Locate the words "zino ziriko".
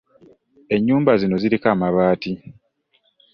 1.21-1.67